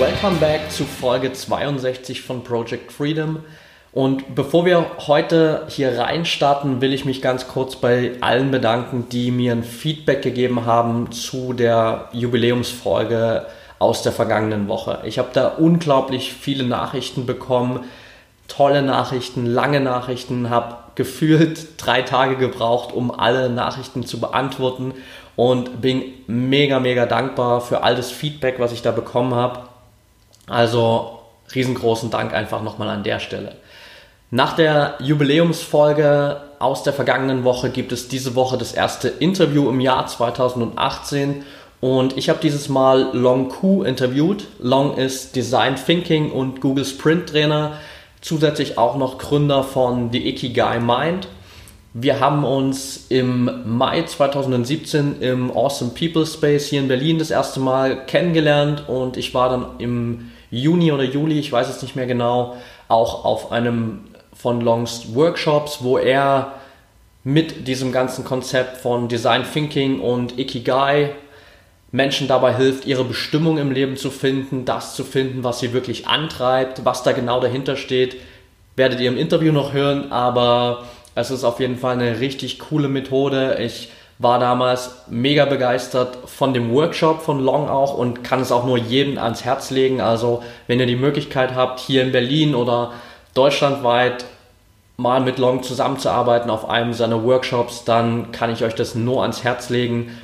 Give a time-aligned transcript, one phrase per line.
[0.00, 3.40] Welcome back zu Folge 62 von Project Freedom.
[3.92, 9.30] Und bevor wir heute hier reinstarten, will ich mich ganz kurz bei allen bedanken, die
[9.30, 13.44] mir ein Feedback gegeben haben zu der Jubiläumsfolge
[13.78, 15.02] aus der vergangenen Woche.
[15.04, 17.80] Ich habe da unglaublich viele Nachrichten bekommen,
[18.48, 24.94] tolle Nachrichten, lange Nachrichten, habe gefühlt drei Tage gebraucht, um alle Nachrichten zu beantworten
[25.36, 29.69] und bin mega, mega dankbar für all das Feedback, was ich da bekommen habe.
[30.50, 31.20] Also
[31.54, 33.54] riesengroßen Dank einfach nochmal an der Stelle.
[34.32, 39.80] Nach der Jubiläumsfolge aus der vergangenen Woche gibt es diese Woche das erste Interview im
[39.80, 41.44] Jahr 2018
[41.80, 44.46] und ich habe dieses Mal Long Ku interviewt.
[44.58, 47.78] Long ist Design Thinking und Google Sprint Trainer,
[48.20, 51.28] zusätzlich auch noch Gründer von The Ikigai Mind.
[51.92, 57.58] Wir haben uns im Mai 2017 im Awesome People Space hier in Berlin das erste
[57.58, 62.06] Mal kennengelernt und ich war dann im Juni oder Juli, ich weiß es nicht mehr
[62.06, 62.56] genau,
[62.88, 66.54] auch auf einem von Longs Workshops, wo er
[67.22, 71.12] mit diesem ganzen Konzept von Design Thinking und Ikigai
[71.92, 76.06] Menschen dabei hilft, ihre Bestimmung im Leben zu finden, das zu finden, was sie wirklich
[76.06, 78.16] antreibt, was da genau dahinter steht,
[78.76, 80.84] werdet ihr im Interview noch hören, aber
[81.14, 83.58] es ist auf jeden Fall eine richtig coole Methode.
[83.60, 83.90] Ich
[84.20, 88.76] war damals mega begeistert von dem Workshop von Long auch und kann es auch nur
[88.76, 90.02] jedem ans Herz legen.
[90.02, 92.92] Also wenn ihr die Möglichkeit habt, hier in Berlin oder
[93.32, 94.26] deutschlandweit
[94.98, 99.42] mal mit Long zusammenzuarbeiten auf einem seiner Workshops, dann kann ich euch das nur ans
[99.42, 100.18] Herz legen,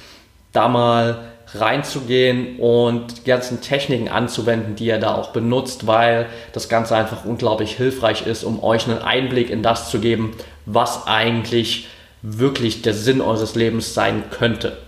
[0.53, 1.17] da mal
[1.55, 7.25] reinzugehen und die ganzen Techniken anzuwenden, die er da auch benutzt, weil das Ganze einfach
[7.25, 10.33] unglaublich hilfreich ist, um euch einen Einblick in das zu geben,
[10.67, 11.89] was eigentlich
[12.23, 14.79] wirklich der Sinn eures Lebens sein könnte.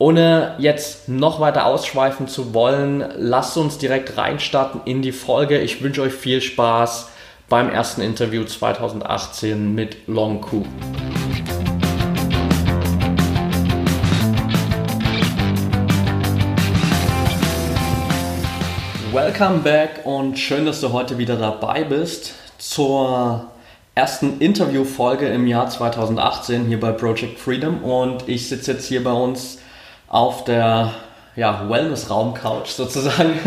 [0.00, 5.58] Ohne jetzt noch weiter ausschweifen zu wollen, lasst uns direkt reinstarten in die Folge.
[5.58, 7.08] Ich wünsche euch viel Spaß
[7.48, 10.64] beim ersten Interview 2018 mit Long Ku.
[19.12, 23.50] Welcome back und schön, dass du heute wieder dabei bist zur
[23.98, 29.10] ersten Interviewfolge im Jahr 2018 hier bei Project Freedom und ich sitze jetzt hier bei
[29.10, 29.58] uns
[30.06, 30.92] auf der
[31.34, 33.40] ja, Wellness-Raum-Couch sozusagen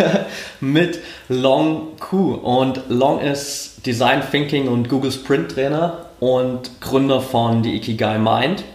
[0.60, 2.34] mit Long Ku.
[2.34, 8.66] Und Long ist Design Thinking und Google Sprint Trainer und Gründer von The Ikigai Mind.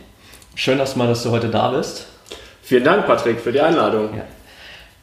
[0.54, 2.06] Schön erstmal, dass du heute da bist.
[2.62, 4.16] Vielen Dank, Patrick, für die Einladung.
[4.16, 4.24] Ja.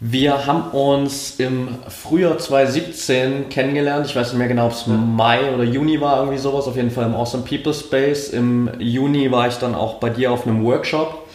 [0.06, 4.06] Wir haben uns im Frühjahr 2017 kennengelernt.
[4.06, 6.68] Ich weiß nicht mehr genau, ob es Mai oder Juni war, irgendwie sowas.
[6.68, 8.28] Auf jeden Fall im Awesome People Space.
[8.28, 11.26] Im Juni war ich dann auch bei dir auf einem Workshop,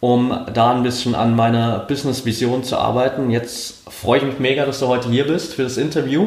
[0.00, 3.30] um da ein bisschen an meiner Business-Vision zu arbeiten.
[3.30, 6.26] Jetzt freue ich mich mega, dass du heute hier bist für das Interview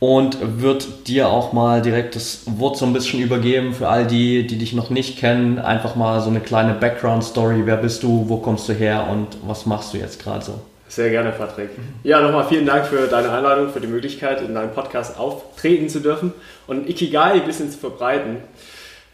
[0.00, 4.44] und würde dir auch mal direkt das Wort so ein bisschen übergeben für all die,
[4.44, 5.60] die dich noch nicht kennen.
[5.60, 7.62] Einfach mal so eine kleine Background-Story.
[7.64, 8.24] Wer bist du?
[8.26, 9.06] Wo kommst du her?
[9.08, 10.54] Und was machst du jetzt gerade so?
[10.92, 11.70] Sehr gerne, Patrick.
[12.02, 16.00] Ja, nochmal vielen Dank für deine Einladung, für die Möglichkeit, in deinem Podcast auftreten zu
[16.00, 16.34] dürfen
[16.66, 18.42] und Ikigai ein bisschen zu verbreiten.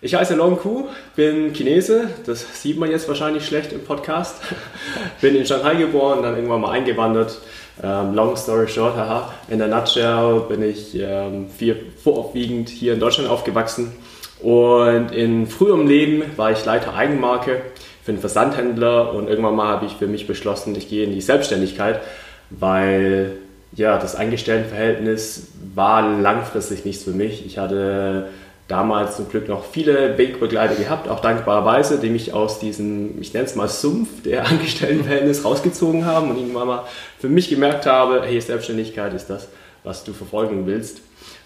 [0.01, 4.43] Ich heiße Long Ku, bin Chinese, das sieht man jetzt wahrscheinlich schlecht im Podcast.
[5.21, 7.41] bin in Shanghai geboren, dann irgendwann mal eingewandert.
[7.81, 9.33] Ähm, long story short, haha.
[9.49, 13.93] In der Nutshell bin ich ähm, viel, vorwiegend hier in Deutschland aufgewachsen.
[14.41, 17.61] Und in früherem Leben war ich Leiter Eigenmarke
[18.09, 21.21] für einen Versandhändler und irgendwann mal habe ich für mich beschlossen, ich gehe in die
[21.21, 22.01] Selbstständigkeit,
[22.49, 23.33] weil
[23.73, 27.45] ja, das Angestelltenverhältnis war langfristig nichts für mich.
[27.45, 28.29] Ich hatte
[28.67, 33.45] damals zum Glück noch viele Wegbegleiter gehabt, auch dankbarerweise, die mich aus diesem, ich nenne
[33.45, 36.85] es mal Sumpf der Angestelltenverhältnis rausgezogen haben und irgendwann mal
[37.19, 39.49] für mich gemerkt habe, hey, Selbstständigkeit ist das,
[39.85, 41.03] was du verfolgen willst.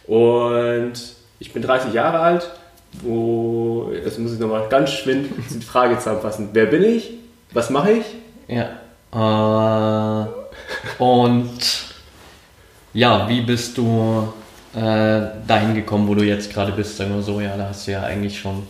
[0.07, 0.93] Und
[1.41, 2.49] ich bin 30 Jahre alt,
[3.01, 6.51] wo, jetzt muss ich nochmal ganz schwind die Frage zusammenfassen.
[6.53, 7.15] Wer bin ich?
[7.53, 8.05] Was mache ich?
[8.49, 8.71] Ja.
[9.13, 11.51] Äh, und
[12.95, 14.33] ja, wie bist du
[14.75, 14.81] äh,
[15.47, 16.97] dahin gekommen, wo du jetzt gerade bist?
[16.97, 18.63] Sagen wir so, ja, da hast du ja eigentlich schon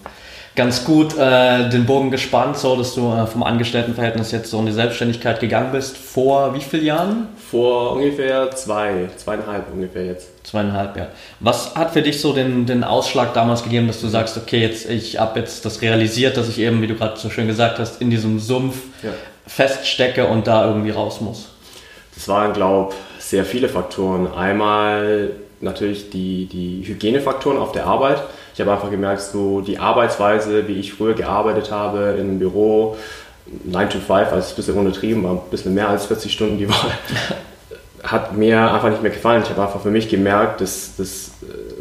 [0.54, 4.66] ganz gut äh, den Bogen gespannt, so dass du äh, vom Angestelltenverhältnis jetzt so in
[4.66, 5.96] die Selbstständigkeit gegangen bist.
[5.96, 7.28] Vor wie vielen Jahren?
[7.50, 10.46] Vor ungefähr zwei, zweieinhalb ungefähr jetzt.
[10.46, 11.08] Zweieinhalb, ja.
[11.40, 14.88] Was hat für dich so den, den Ausschlag damals gegeben, dass du sagst, okay, jetzt
[14.90, 18.02] ich habe jetzt das realisiert, dass ich eben, wie du gerade so schön gesagt hast,
[18.02, 19.10] in diesem Sumpf ja.
[19.46, 21.48] feststecke und da irgendwie raus muss?
[22.14, 24.32] Das waren, glaube ich, sehr viele Faktoren.
[24.34, 25.30] Einmal
[25.62, 28.22] natürlich die, die Hygienefaktoren auf der Arbeit.
[28.54, 32.96] Ich habe einfach gemerkt, so die Arbeitsweise, wie ich früher gearbeitet habe im Büro,
[33.64, 36.68] 9 to 5, also ein bisschen untertrieben, aber ein bisschen mehr als 40 Stunden die
[36.68, 36.88] Woche,
[38.02, 39.42] hat mir einfach nicht mehr gefallen.
[39.42, 41.32] Ich habe einfach für mich gemerkt, dass, dass,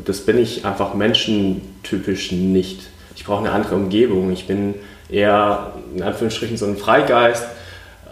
[0.06, 2.82] das bin ich einfach menschentypisch nicht.
[3.16, 4.32] Ich brauche eine andere Umgebung.
[4.32, 4.76] Ich bin
[5.10, 7.46] eher in Anführungsstrichen so ein Freigeist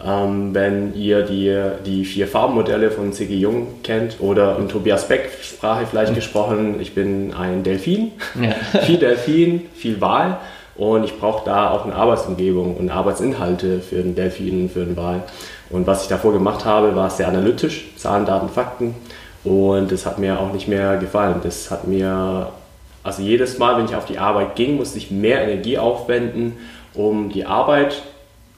[0.04, 1.54] ähm, wenn ihr die,
[1.84, 3.34] die vier Farbenmodelle von C.G.
[3.36, 6.16] Jung kennt oder in Tobias Beck Sprache vielleicht mhm.
[6.16, 8.80] gesprochen, ich bin ein Delfin, ja.
[8.80, 10.38] viel Delfin, viel Wahl
[10.76, 14.96] und ich brauche da auch eine Arbeitsumgebung und Arbeitsinhalte für den Delfin und für den
[14.96, 15.22] Wal.
[15.68, 18.94] Und was ich davor gemacht habe, war sehr analytisch, Zahlen, Daten, Fakten
[19.44, 21.36] und das hat mir auch nicht mehr gefallen.
[21.42, 22.50] Das hat mir,
[23.02, 26.56] also jedes Mal, wenn ich auf die Arbeit ging, musste ich mehr Energie aufwenden,
[26.94, 28.02] um die Arbeit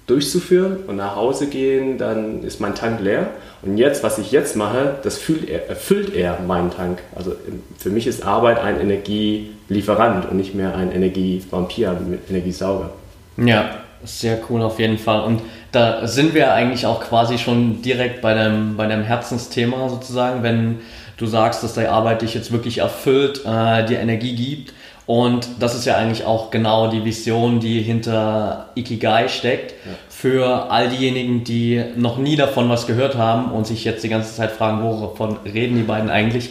[0.07, 3.29] durchzuführen und nach Hause gehen, dann ist mein Tank leer.
[3.63, 6.99] Und jetzt, was ich jetzt mache, das er, erfüllt er meinen Tank.
[7.15, 7.35] Also
[7.79, 12.91] für mich ist Arbeit ein Energielieferant und nicht mehr ein Energievampir, ein Energiesauger.
[13.37, 13.71] Ja,
[14.05, 15.23] sehr cool auf jeden Fall.
[15.23, 20.43] Und da sind wir eigentlich auch quasi schon direkt bei deinem, bei deinem Herzensthema sozusagen,
[20.43, 20.81] wenn
[21.17, 24.75] du sagst, dass deine Arbeit dich jetzt wirklich erfüllt, äh, dir Energie gibt.
[25.07, 29.73] Und das ist ja eigentlich auch genau die Vision, die hinter Ikigai steckt.
[29.73, 29.93] Ja.
[30.09, 34.35] Für all diejenigen, die noch nie davon was gehört haben und sich jetzt die ganze
[34.35, 36.51] Zeit fragen, wovon reden die beiden eigentlich.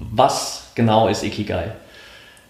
[0.00, 1.72] Was genau ist Ikigai?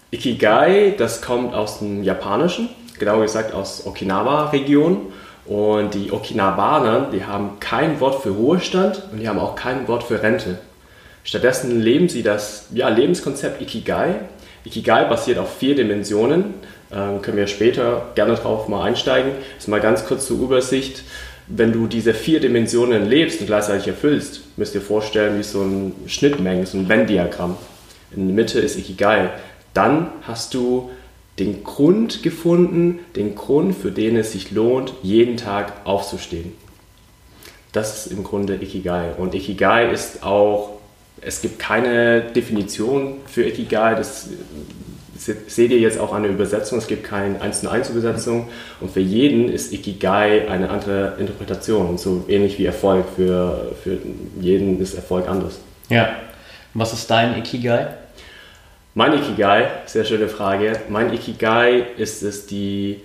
[0.09, 5.13] Ikigai, das kommt aus dem Japanischen, genauer gesagt aus Okinawa-Region.
[5.45, 10.03] Und die Okinawaner, die haben kein Wort für Ruhestand und die haben auch kein Wort
[10.03, 10.57] für Rente.
[11.25, 14.15] Stattdessen leben sie das ja, Lebenskonzept Ikigai
[14.65, 16.53] Ikigai basiert auf vier Dimensionen.
[16.91, 19.31] Ähm, können wir später gerne drauf mal einsteigen.
[19.57, 21.03] Ist mal ganz kurz zur Übersicht.
[21.47, 25.93] Wenn du diese vier Dimensionen lebst und gleichzeitig erfüllst, müsst ihr vorstellen, wie so ein
[26.07, 27.57] Schnittmenge, so ein Venn-Diagramm.
[28.15, 29.29] In der Mitte ist Ikigai.
[29.73, 30.91] Dann hast du
[31.39, 36.53] den Grund gefunden, den Grund, für den es sich lohnt, jeden Tag aufzustehen.
[37.71, 39.13] Das ist im Grunde Ikigai.
[39.17, 40.72] Und Ikigai ist auch
[41.25, 43.95] es gibt keine Definition für Ikigai.
[43.95, 44.29] Das
[45.15, 46.77] seht ihr jetzt auch an der Übersetzung.
[46.77, 48.49] Es gibt keine 1 zu 1 Übersetzung.
[48.81, 51.97] Und für jeden ist Ikigai eine andere Interpretation.
[51.97, 53.05] So ähnlich wie Erfolg.
[53.15, 53.97] Für, für
[54.39, 55.59] jeden ist Erfolg anders.
[55.89, 56.09] Ja.
[56.73, 57.87] Was ist dein Ikigai?
[58.95, 60.73] Mein Ikigai, sehr schöne Frage.
[60.89, 63.01] Mein Ikigai ist es, die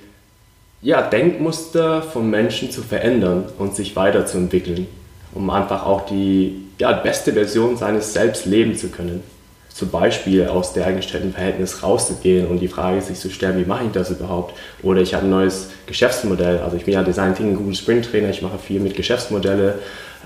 [0.81, 4.87] ja, Denkmuster von Menschen zu verändern und sich weiterzuentwickeln
[5.33, 9.23] um einfach auch die ja, beste Version seines Selbst leben zu können.
[9.69, 13.93] Zum Beispiel aus der Angestelltenverhältnis rauszugehen und die Frage sich zu stellen, wie mache ich
[13.93, 14.55] das überhaupt?
[14.83, 16.59] Oder ich habe ein neues Geschäftsmodell.
[16.59, 19.79] Also ich bin ja Design Thinking Google Sprint Trainer, ich mache viel mit Geschäftsmodelle,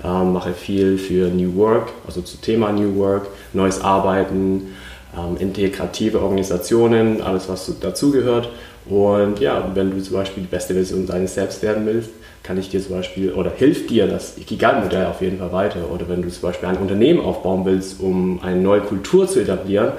[0.03, 4.73] ähm, mache viel für New Work, also zum Thema New Work, neues Arbeiten,
[5.15, 8.49] ähm, integrative Organisationen, alles was dazugehört.
[8.85, 12.09] Und ja, wenn du zum Beispiel die beste Version deines Selbst werden willst,
[12.43, 15.89] kann ich dir zum Beispiel oder hilft dir das Ikigai-Modell auf jeden Fall weiter.
[15.91, 19.93] Oder wenn du zum Beispiel ein Unternehmen aufbauen willst, um eine neue Kultur zu etablieren,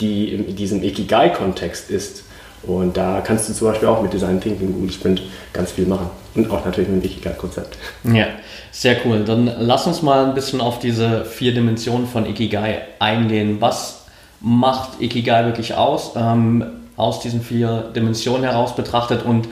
[0.00, 2.24] die in diesem Ikigai-Kontext ist.
[2.64, 5.22] Und da kannst du zum Beispiel auch mit Design Thinking Google Sprint
[5.52, 6.10] ganz viel machen.
[6.34, 7.78] Und auch natürlich mit dem Ikigai-Konzept.
[8.02, 8.26] Ja,
[8.72, 9.24] sehr cool.
[9.24, 13.58] Dann lass uns mal ein bisschen auf diese vier Dimensionen von Ikigai eingehen.
[13.60, 14.06] Was
[14.40, 16.12] macht Ikigai wirklich aus?
[16.16, 16.64] Ähm,
[16.96, 19.48] aus diesen vier Dimensionen heraus betrachtet und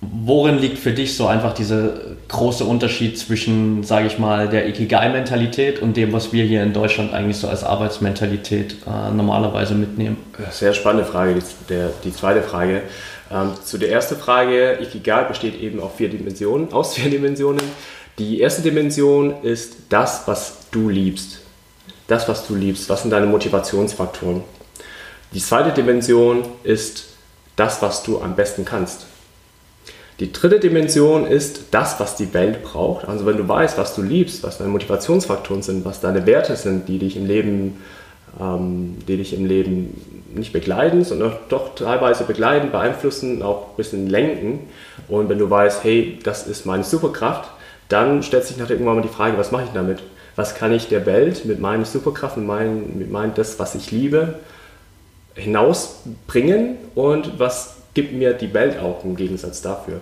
[0.00, 1.90] Worin liegt für dich so einfach dieser
[2.28, 7.12] große Unterschied zwischen, sage ich mal, der Ikigai-Mentalität und dem, was wir hier in Deutschland
[7.12, 10.16] eigentlich so als Arbeitsmentalität äh, normalerweise mitnehmen?
[10.52, 12.82] Sehr spannende Frage, die, der, die zweite Frage.
[13.32, 17.60] Ähm, zu der ersten Frage, Ikigai besteht eben auf vier Dimensionen, aus vier Dimensionen.
[18.18, 21.40] Die erste Dimension ist das, was du liebst.
[22.06, 22.88] Das, was du liebst.
[22.88, 24.44] Was sind deine Motivationsfaktoren?
[25.32, 27.06] Die zweite Dimension ist
[27.56, 29.06] das, was du am besten kannst.
[30.20, 33.06] Die dritte Dimension ist das, was die Welt braucht.
[33.06, 36.88] Also wenn du weißt, was du liebst, was deine Motivationsfaktoren sind, was deine Werte sind,
[36.88, 37.76] die dich im Leben,
[38.40, 44.08] ähm, die dich im Leben nicht begleiten, sondern doch teilweise begleiten, beeinflussen, auch ein bisschen
[44.08, 44.60] lenken.
[45.06, 47.50] Und wenn du weißt, hey, das ist meine Superkraft,
[47.88, 50.00] dann stellt sich nachher irgendwann mal die Frage, was mache ich damit?
[50.34, 53.92] Was kann ich der Welt mit meiner Superkraft, mit meinem, mit meinem das, was ich
[53.92, 54.34] liebe,
[55.34, 60.00] hinausbringen und was gibt mir die Welt auch im Gegensatz dafür.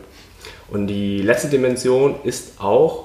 [0.69, 3.05] Und die letzte Dimension ist auch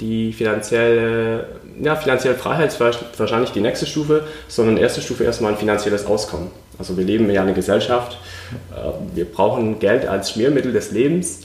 [0.00, 1.46] die finanzielle,
[1.80, 6.48] ja, finanzielle Freiheit ist wahrscheinlich die nächste Stufe, sondern erste Stufe erstmal ein finanzielles Auskommen.
[6.76, 8.18] Also wir leben ja in einer Gesellschaft,
[8.72, 11.42] äh, wir brauchen Geld als Schmiermittel des Lebens.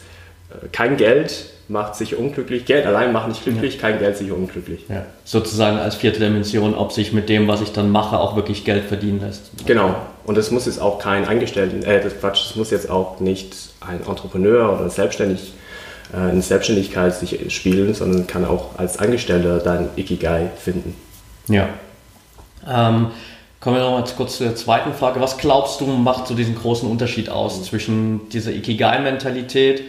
[0.50, 2.66] Äh, kein Geld macht sich unglücklich.
[2.66, 3.82] Geld allein macht nicht glücklich, ja.
[3.82, 4.86] kein Geld sich unglücklich.
[4.90, 5.06] Ja.
[5.24, 8.86] Sozusagen als vierte Dimension, ob sich mit dem, was ich dann mache, auch wirklich Geld
[8.86, 9.52] verdienen lässt.
[9.68, 9.96] Genau.
[10.28, 13.56] Und es muss jetzt auch kein Angestellten, äh, das Quatsch, es muss jetzt auch nicht
[13.80, 15.54] ein Entrepreneur oder selbstständig
[16.14, 20.96] äh, in Selbstständigkeit sich spielen, sondern kann auch als Angestellter dann Ikigai finden.
[21.48, 21.70] Ja.
[22.68, 23.08] Ähm,
[23.62, 25.22] kommen wir nochmal kurz zur zweiten Frage.
[25.22, 29.82] Was glaubst du, macht so diesen großen Unterschied aus zwischen dieser Ikigai-Mentalität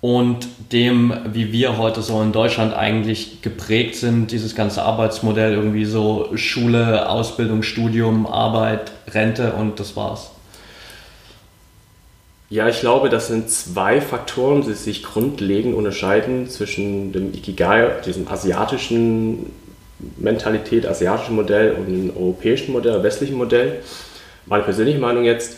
[0.00, 5.84] und dem, wie wir heute so in Deutschland eigentlich geprägt sind, dieses ganze Arbeitsmodell, irgendwie
[5.84, 10.30] so Schule, Ausbildung, Studium, Arbeit, Rente und das war's?
[12.48, 18.28] Ja, ich glaube, das sind zwei Faktoren, die sich grundlegend unterscheiden zwischen dem Ikigai, diesem
[18.28, 19.50] asiatischen
[20.16, 23.80] Mentalität, asiatischen Modell und dem europäischen Modell, westlichen Modell.
[24.44, 25.56] Meine persönliche Meinung jetzt,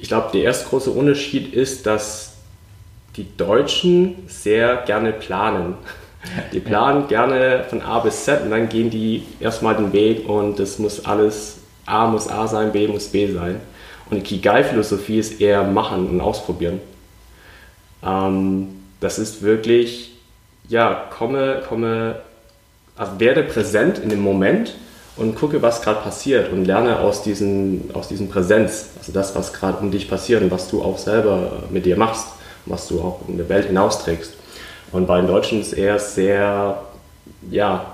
[0.00, 2.31] ich glaube, der erste große Unterschied ist, dass
[3.16, 5.74] die Deutschen sehr gerne planen.
[6.52, 10.58] Die planen gerne von A bis Z und dann gehen die erstmal den Weg und
[10.58, 13.60] das muss alles, A muss A sein, B muss B sein.
[14.08, 16.80] Und die Kigai-Philosophie ist eher machen und ausprobieren.
[18.04, 18.68] Ähm,
[19.00, 20.12] das ist wirklich,
[20.68, 22.16] ja, komme, komme,
[22.96, 24.74] also werde präsent in dem Moment
[25.16, 29.52] und gucke, was gerade passiert und lerne aus diesem, aus diesem Präsenz, also das, was
[29.52, 32.28] gerade um dich passiert und was du auch selber mit dir machst,
[32.66, 34.34] was du auch in der Welt hinausträgst.
[34.92, 36.82] Und bei den Deutschen ist eher sehr,
[37.50, 37.86] ja,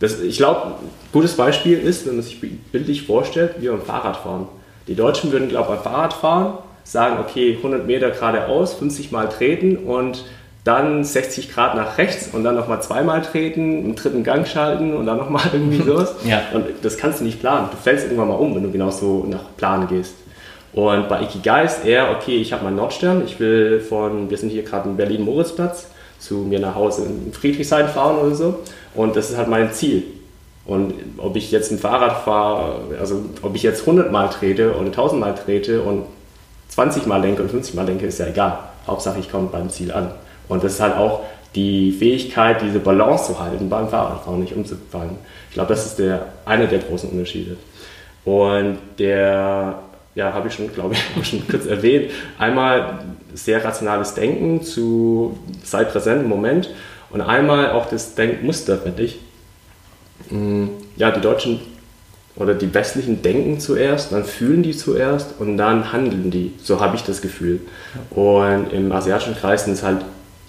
[0.00, 4.48] das, ich glaube, ein gutes Beispiel ist, wenn man sich bildlich vorstellt, wie beim Fahrradfahren.
[4.88, 6.54] Die Deutschen würden, glaube ich, beim Fahrradfahren
[6.84, 10.24] sagen, okay, 100 Meter geradeaus, 50 Mal treten und
[10.64, 15.06] dann 60 Grad nach rechts und dann nochmal zweimal treten, einen dritten Gang schalten und
[15.06, 16.14] dann nochmal irgendwie sowas.
[16.24, 16.42] ja.
[16.52, 17.68] Und das kannst du nicht planen.
[17.70, 20.14] Du fällst irgendwann mal um, wenn du genauso nach Plan gehst.
[20.74, 24.50] Und bei Ikigai ist eher, okay, ich habe meinen Nordstern, ich will von, wir sind
[24.50, 25.88] hier gerade in Berlin-Moritzplatz,
[26.18, 28.60] zu mir nach Hause in Friedrichshain fahren oder so.
[28.94, 30.04] Und das ist halt mein Ziel.
[30.64, 34.86] Und ob ich jetzt ein Fahrrad fahre, also ob ich jetzt 100 Mal trete oder
[34.86, 36.04] 1000 Mal trete und
[36.68, 38.58] 20 Mal lenke und 50 Mal lenke, ist ja egal.
[38.86, 40.12] Hauptsache ich komme beim Ziel an.
[40.48, 41.20] Und das ist halt auch
[41.54, 45.18] die Fähigkeit, diese Balance zu halten beim Fahrradfahren, nicht umzufallen.
[45.48, 47.56] Ich glaube, das ist der, einer der großen Unterschiede.
[48.24, 49.80] Und der,
[50.14, 53.00] ja, habe ich schon, glaube ich, schon kurz erwähnt, einmal
[53.34, 56.70] sehr rationales Denken zu sei präsent im Moment
[57.10, 59.18] und einmal auch das Denkmuster, finde ich,
[60.30, 61.60] Mm, ja, die Deutschen
[62.36, 66.52] oder die Westlichen denken zuerst, dann fühlen die zuerst und dann handeln die.
[66.62, 67.60] So habe ich das Gefühl.
[68.10, 69.98] Und im asiatischen Kreis halt,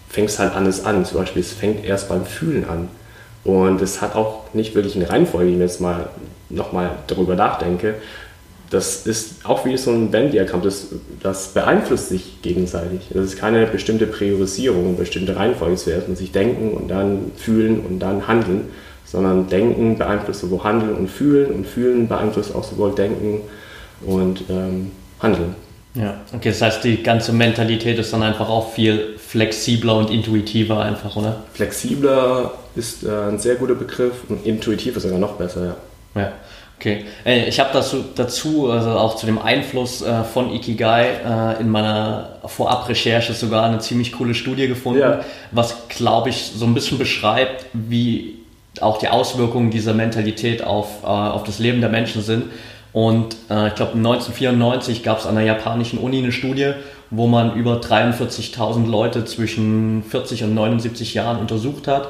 [0.10, 1.04] fängt es halt anders an.
[1.04, 2.88] Zum Beispiel, es fängt erst beim Fühlen an.
[3.44, 6.08] Und es hat auch nicht wirklich eine Reihenfolge, wenn ich jetzt mal
[6.50, 7.96] nochmal darüber nachdenke.
[8.70, 10.88] Das ist auch wie so ein Venn-Diagramm, das,
[11.22, 13.02] das beeinflusst sich gegenseitig.
[13.14, 15.76] Das ist keine bestimmte Priorisierung, bestimmte Reihenfolge.
[15.76, 18.70] Zuerst muss ich denken und dann fühlen und dann handeln
[19.14, 23.42] sondern Denken beeinflusst sowohl Handeln und Fühlen und Fühlen beeinflusst auch sowohl Denken
[24.06, 25.56] und ähm, Handeln.
[25.94, 30.82] Ja, okay, das heißt, die ganze Mentalität ist dann einfach auch viel flexibler und intuitiver
[30.82, 31.44] einfach, oder?
[31.54, 35.76] Flexibler ist äh, ein sehr guter Begriff und intuitiv ist sogar noch besser, ja.
[36.20, 36.32] Ja,
[36.78, 37.06] okay.
[37.48, 42.40] Ich habe dazu, dazu, also auch zu dem Einfluss äh, von Ikigai äh, in meiner
[42.46, 45.22] Vorabrecherche sogar eine ziemlich coole Studie gefunden, ja.
[45.52, 48.40] was, glaube ich, so ein bisschen beschreibt, wie
[48.82, 52.46] auch die Auswirkungen dieser Mentalität auf, äh, auf das Leben der Menschen sind.
[52.92, 56.74] Und äh, ich glaube, 1994 gab es an der japanischen Uni eine Studie,
[57.10, 62.10] wo man über 43.000 Leute zwischen 40 und 79 Jahren untersucht hat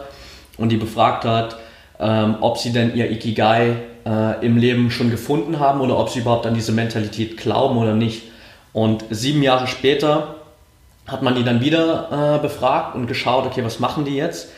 [0.58, 1.58] und die befragt hat,
[2.00, 3.76] ähm, ob sie denn ihr Ikigai
[4.06, 7.94] äh, im Leben schon gefunden haben oder ob sie überhaupt an diese Mentalität glauben oder
[7.94, 8.24] nicht.
[8.74, 10.36] Und sieben Jahre später
[11.08, 14.50] hat man die dann wieder äh, befragt und geschaut, okay, was machen die jetzt?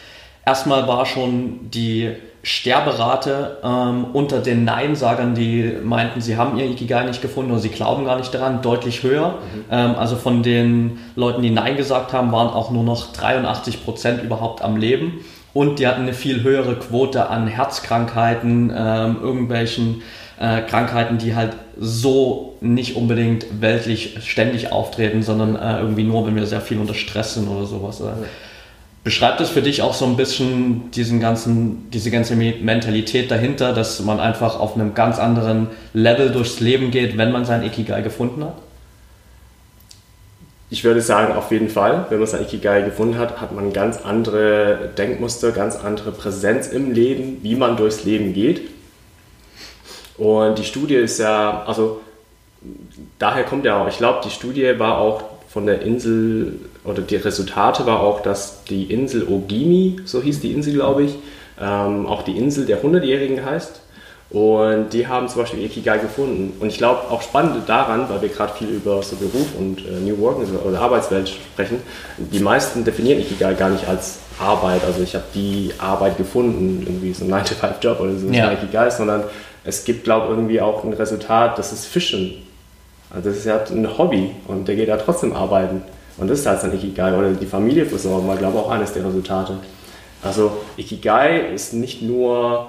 [0.46, 2.12] Erstmal war schon die
[2.44, 7.70] Sterberate ähm, unter den Neinsagern, die meinten, sie haben ihr Ikigai nicht gefunden oder sie
[7.70, 9.30] glauben gar nicht daran, deutlich höher.
[9.30, 9.66] Mhm.
[9.72, 14.24] Ähm, also von den Leuten, die Nein gesagt haben, waren auch nur noch 83 Prozent
[14.24, 15.26] überhaupt am Leben.
[15.56, 20.02] Und die hatten eine viel höhere Quote an Herzkrankheiten, ähm, irgendwelchen
[20.38, 26.36] äh, Krankheiten, die halt so nicht unbedingt weltlich ständig auftreten, sondern äh, irgendwie nur, wenn
[26.36, 28.02] wir sehr viel unter Stress sind oder sowas.
[28.02, 28.26] Äh.
[29.06, 34.02] Beschreibt es für dich auch so ein bisschen diesen ganzen, diese ganze Mentalität dahinter, dass
[34.02, 38.44] man einfach auf einem ganz anderen Level durchs Leben geht, wenn man sein Ikigai gefunden
[38.44, 38.56] hat?
[40.76, 42.06] Ich würde sagen, auf jeden Fall.
[42.10, 46.92] Wenn man sein Ikigai gefunden hat, hat man ganz andere Denkmuster, ganz andere Präsenz im
[46.92, 48.60] Leben, wie man durchs Leben geht.
[50.18, 52.02] Und die Studie ist ja, also
[53.20, 57.16] daher kommt ja auch, ich glaube, die Studie war auch von der Insel, oder die
[57.16, 61.16] Resultate war auch, dass die Insel Ogimi, so hieß die Insel, glaube ich,
[61.58, 63.80] ähm, auch die Insel der Hundertjährigen heißt.
[64.32, 66.54] Und die haben zum Beispiel Ikigai gefunden.
[66.60, 70.00] Und ich glaube auch spannend daran, weil wir gerade viel über so Beruf und äh,
[70.00, 71.82] New Work oder Arbeitswelt sprechen,
[72.18, 74.84] die meisten definieren Ikigai gar nicht als Arbeit.
[74.84, 78.52] Also ich habe die Arbeit gefunden, irgendwie so ein 9-to-5-Job oder so, ja.
[78.52, 79.24] Ikigai, sondern
[79.64, 82.44] es gibt, glaube ich, irgendwie auch ein Resultat, das ist Fischen.
[83.12, 85.84] Also das ist ja ein Hobby und der geht ja trotzdem arbeiten.
[86.18, 88.94] Und das ist halt dann Ikigai oder die Familie versorgen, war glaube ich auch eines
[88.94, 89.58] der Resultate.
[90.24, 92.68] Also Ikigai ist nicht nur,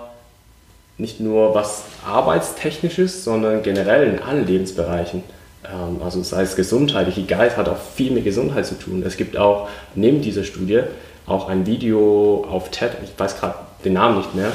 [0.98, 5.22] nicht nur was arbeitstechnisches, sondern generell in allen Lebensbereichen.
[5.64, 9.02] Ähm, also sei es Gesundheit, Ikigai hat auch viel mit Gesundheit zu tun.
[9.06, 10.82] Es gibt auch neben dieser Studie
[11.26, 14.52] auch ein Video auf TED, ich weiß gerade den Namen nicht mehr,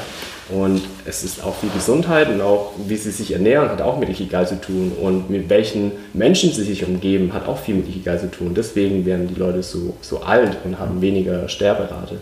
[0.48, 4.08] und es ist auch viel Gesundheit und auch wie sie sich ernähren, hat auch mit
[4.08, 4.92] Ikigai zu tun.
[5.00, 8.52] Und mit welchen Menschen sie sich umgeben, hat auch viel mit Ikigai zu tun.
[8.54, 12.16] Deswegen werden die Leute so, so alt und haben weniger Sterberate.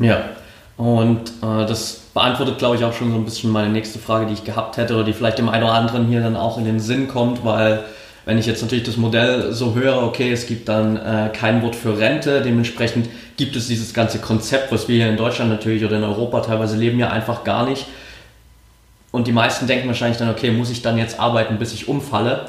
[0.00, 0.30] Ja,
[0.76, 4.32] und äh, das beantwortet, glaube ich, auch schon so ein bisschen meine nächste Frage, die
[4.32, 6.80] ich gehabt hätte oder die vielleicht dem einen oder anderen hier dann auch in den
[6.80, 7.84] Sinn kommt, weil
[8.24, 11.76] wenn ich jetzt natürlich das Modell so höre, okay, es gibt dann äh, kein Wort
[11.76, 15.96] für Rente, dementsprechend gibt es dieses ganze Konzept, was wir hier in Deutschland natürlich oder
[15.96, 17.86] in Europa teilweise leben, ja einfach gar nicht.
[19.12, 22.46] Und die meisten denken wahrscheinlich dann, okay, muss ich dann jetzt arbeiten, bis ich umfalle?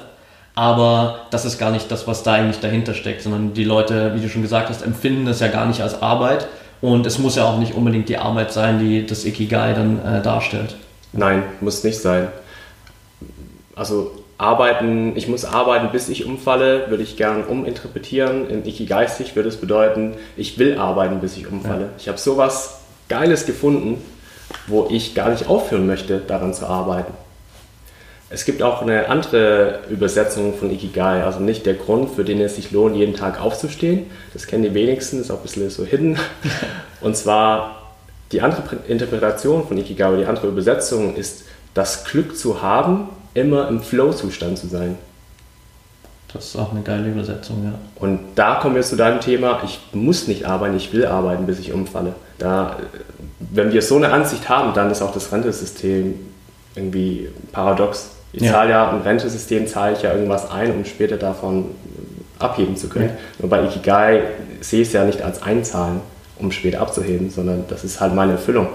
[0.56, 4.20] Aber das ist gar nicht das, was da eigentlich dahinter steckt, sondern die Leute, wie
[4.20, 6.48] du schon gesagt hast, empfinden das ja gar nicht als Arbeit.
[6.82, 10.22] Und es muss ja auch nicht unbedingt die Arbeit sein, die das Ikigai dann äh,
[10.22, 10.78] darstellt.
[11.12, 12.28] Nein, muss nicht sein.
[13.76, 18.50] Also arbeiten, ich muss arbeiten, bis ich umfalle, würde ich gern uminterpretieren.
[18.50, 21.82] In Ikigeistig würde es bedeuten, ich will arbeiten, bis ich umfalle.
[21.82, 21.90] Ja.
[21.98, 24.02] Ich habe sowas Geiles gefunden,
[24.68, 27.14] wo ich gar nicht aufhören möchte, daran zu arbeiten.
[28.32, 32.58] Es gibt auch eine andere Übersetzung von Ikigai, also nicht der Grund, für den es
[32.58, 34.06] sich lohnt, jeden Tag aufzustehen.
[34.34, 36.18] Das kennen die wenigsten, ist auch ein bisschen so hidden.
[37.02, 37.94] Und zwar
[38.32, 43.82] die andere Interpretation von Ikigai, die andere Übersetzung ist, das Glück zu haben, immer im
[43.82, 44.98] Flow-Zustand zu sein.
[46.32, 47.74] Das ist auch eine geile Übersetzung, ja.
[47.96, 51.58] Und da kommen wir zu deinem Thema, ich muss nicht arbeiten, ich will arbeiten, bis
[51.58, 52.14] ich umfalle.
[52.38, 52.78] Da,
[53.40, 56.20] wenn wir so eine Ansicht haben, dann ist auch das Rentesystem
[56.76, 58.12] irgendwie paradox.
[58.32, 58.52] Ich ja.
[58.52, 61.66] zahle ja im Rentesystem zahle ich ja irgendwas ein, um später davon
[62.38, 63.10] abheben zu können.
[63.10, 63.18] Ja.
[63.40, 64.22] Nur bei Ikigai
[64.62, 66.02] sehe ich es ja nicht als Einzahlen,
[66.38, 68.68] um später abzuheben, sondern das ist halt meine Erfüllung.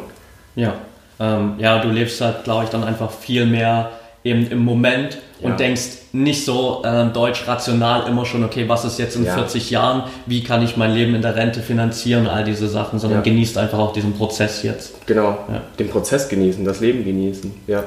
[0.56, 0.74] Ja,
[1.20, 3.90] ähm, ja, du lebst halt, glaube ich, dann einfach viel mehr
[4.24, 5.50] eben im Moment ja.
[5.50, 9.34] und denkst nicht so äh, deutsch rational immer schon, okay, was ist jetzt in ja.
[9.34, 13.20] 40 Jahren, wie kann ich mein Leben in der Rente finanzieren, all diese Sachen, sondern
[13.20, 13.24] ja.
[13.24, 15.06] genießt einfach auch diesen Prozess jetzt.
[15.06, 15.38] Genau,
[15.78, 17.84] den Prozess genießen, das Leben genießen, ja.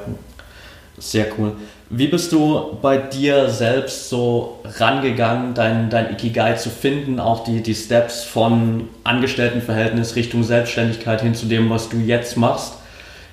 [0.98, 1.52] Sehr cool.
[1.90, 7.62] Wie bist du bei dir selbst so rangegangen, dein, dein Ikigai zu finden, auch die,
[7.62, 12.74] die Steps von Angestelltenverhältnis Richtung Selbstständigkeit hin zu dem, was du jetzt machst?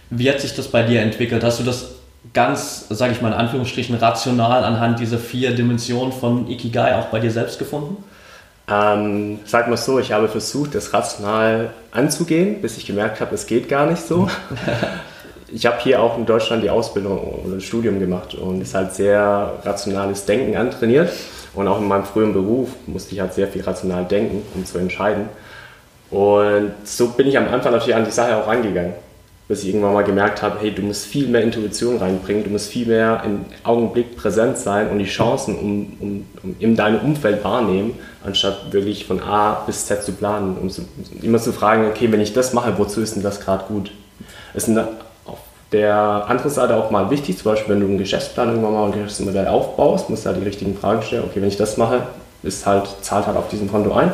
[0.09, 1.43] Wie hat sich das bei dir entwickelt?
[1.43, 1.95] Hast du das
[2.33, 7.19] ganz, sage ich mal in Anführungsstrichen, rational anhand dieser vier Dimensionen von Ikigai auch bei
[7.19, 8.03] dir selbst gefunden?
[8.67, 13.45] Ähm, sag mal so, ich habe versucht, das rational anzugehen, bis ich gemerkt habe, es
[13.45, 14.29] geht gar nicht so.
[15.47, 18.93] ich habe hier auch in Deutschland die Ausbildung oder das Studium gemacht und ist halt
[18.93, 21.11] sehr rationales Denken antrainiert.
[21.53, 24.77] Und auch in meinem frühen Beruf musste ich halt sehr viel rational denken, um zu
[24.77, 25.29] entscheiden.
[26.11, 28.93] Und so bin ich am Anfang natürlich an die Sache auch rangegangen
[29.47, 32.69] bis ich irgendwann mal gemerkt habe, hey, du musst viel mehr Intuition reinbringen, du musst
[32.69, 37.43] viel mehr im Augenblick präsent sein und die Chancen um, um, um in deinem Umfeld
[37.43, 40.81] wahrnehmen, anstatt wirklich von A bis Z zu planen, um zu,
[41.21, 43.91] immer zu fragen, okay, wenn ich das mache, wozu ist denn das gerade gut?
[44.55, 44.87] Ist auf
[45.71, 48.91] der anderen Seite auch mal wichtig, zum Beispiel, wenn du einen Geschäftsplan irgendwann mal ein
[48.91, 52.03] Geschäftsmodell aufbaust, musst du halt die richtigen Fragen stellen, okay, wenn ich das mache,
[52.43, 54.11] ist halt, zahlt halt auf diesem Konto ein.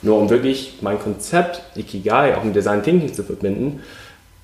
[0.00, 3.82] Nur um wirklich mein Konzept Ikigai auch mit Design Thinking zu verbinden,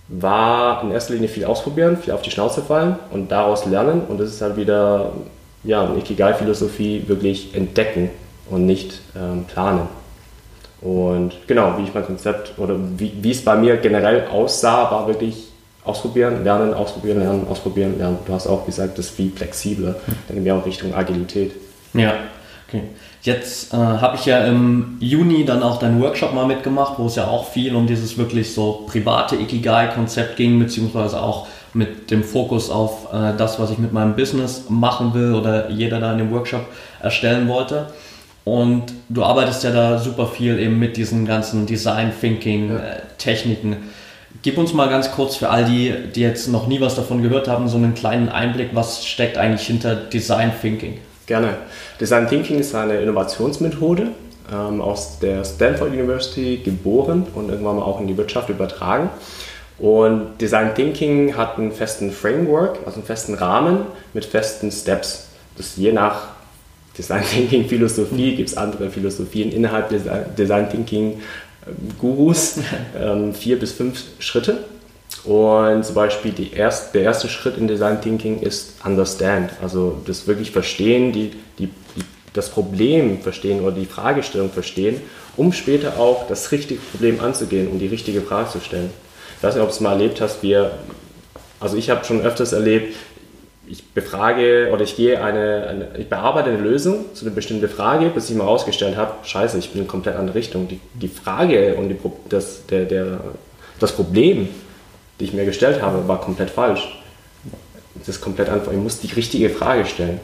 [0.08, 4.02] war in erster Linie viel ausprobieren, viel auf die Schnauze fallen und daraus lernen.
[4.08, 5.12] Und das ist halt wieder
[5.62, 8.10] ja, eine Ikigai-Philosophie, wirklich entdecken
[8.50, 9.88] und nicht ähm, planen.
[10.82, 15.06] Und genau, wie ich mein Konzept oder wie, wie es bei mir generell aussah, war
[15.06, 15.53] wirklich
[15.84, 18.18] ausprobieren, lernen, ausprobieren, lernen, ausprobieren, lernen.
[18.26, 21.52] Du hast auch gesagt, das ist viel flexibler, dann gehen wir auch Richtung Agilität.
[21.92, 22.14] Ja,
[22.66, 22.82] okay.
[23.22, 27.16] Jetzt äh, habe ich ja im Juni dann auch deinen Workshop mal mitgemacht, wo es
[27.16, 32.68] ja auch viel um dieses wirklich so private Ikigai-Konzept ging, beziehungsweise auch mit dem Fokus
[32.70, 36.30] auf äh, das, was ich mit meinem Business machen will oder jeder da in dem
[36.32, 36.66] Workshop
[37.00, 37.86] erstellen wollte.
[38.44, 43.76] Und du arbeitest ja da super viel eben mit diesen ganzen Design Thinking äh, Techniken.
[44.44, 47.48] Gib uns mal ganz kurz für all die, die jetzt noch nie was davon gehört
[47.48, 50.98] haben, so einen kleinen Einblick, was steckt eigentlich hinter Design Thinking?
[51.24, 51.56] Gerne.
[51.98, 54.08] Design Thinking ist eine Innovationsmethode
[54.52, 59.08] ähm, aus der Stanford University geboren und irgendwann mal auch in die Wirtschaft übertragen.
[59.78, 65.28] Und Design Thinking hat einen festen Framework, also einen festen Rahmen mit festen Steps.
[65.56, 66.34] Das je nach
[66.98, 69.90] Design Thinking Philosophie gibt es andere Philosophien innerhalb
[70.36, 71.22] Design Thinking
[71.98, 72.58] Gurus,
[72.98, 74.64] ähm, vier bis fünf Schritte.
[75.24, 80.50] Und zum Beispiel erst, der erste Schritt in Design Thinking ist Understand, also das wirklich
[80.50, 81.70] Verstehen, die, die,
[82.34, 85.00] das Problem verstehen oder die Fragestellung verstehen,
[85.36, 88.90] um später auch das richtige Problem anzugehen, um die richtige Frage zu stellen.
[89.38, 90.72] Ich weiß nicht, ob du es mal erlebt hast, wir,
[91.60, 92.94] also ich habe schon öfters erlebt,
[93.66, 98.10] ich befrage oder ich gehe eine, eine, ich bearbeite eine Lösung zu einer bestimmten Frage,
[98.10, 100.68] bis ich mal rausgestellt habe, scheiße, ich bin in komplett andere Richtung.
[100.68, 101.96] Die, die Frage und die,
[102.28, 103.20] das, der, der,
[103.80, 104.48] das Problem
[105.20, 107.02] die ich mir gestellt habe, war komplett falsch.
[107.94, 108.72] Das ist komplett einfach.
[108.72, 110.20] Ich muss die richtige Frage stellen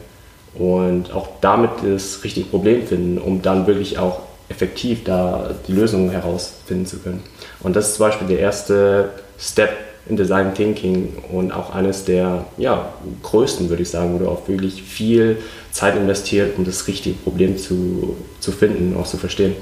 [0.53, 6.11] und auch damit das richtige Problem finden, um dann wirklich auch effektiv da die Lösung
[6.11, 7.23] herausfinden zu können.
[7.61, 9.71] Und das ist zum Beispiel der erste Step
[10.07, 14.47] in Design Thinking und auch eines der ja, größten, würde ich sagen, wo du auch
[14.47, 15.37] wirklich viel
[15.71, 19.55] Zeit investiert, um das richtige Problem zu, zu finden und auch zu verstehen.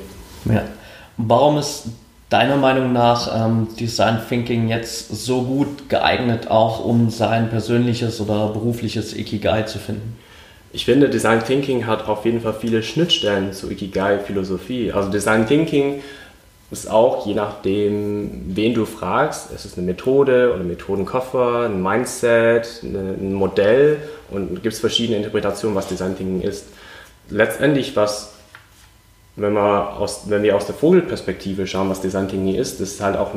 [0.45, 0.63] Ja.
[1.17, 1.87] Warum ist
[2.29, 8.49] deiner Meinung nach ähm, Design Thinking jetzt so gut geeignet, auch um sein persönliches oder
[8.49, 10.17] berufliches Ikigai zu finden?
[10.71, 14.91] Ich finde, Design Thinking hat auf jeden Fall viele Schnittstellen zu Ikigai-Philosophie.
[14.91, 16.01] Also Design Thinking
[16.71, 22.83] ist auch, je nachdem, wen du fragst, es ist eine Methode oder Methodenkoffer, ein Mindset,
[22.83, 23.97] ein Modell
[24.29, 26.67] und es gibt verschiedene Interpretationen, was Design Thinking ist.
[27.29, 28.33] Letztendlich, was
[29.39, 33.17] wenn wir, aus, wenn wir aus der Vogelperspektive schauen, was Design Thinking ist, ist halt
[33.17, 33.31] auch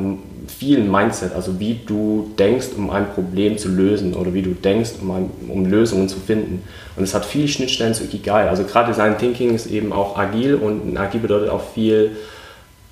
[0.47, 4.91] viel Mindset, also wie du denkst, um ein Problem zu lösen oder wie du denkst,
[5.01, 6.63] um, ein, um Lösungen zu finden.
[6.95, 8.49] Und es hat viel Schnittstellen zu Ikigai.
[8.49, 12.11] Also gerade Design Thinking ist eben auch agil und agil bedeutet auch viel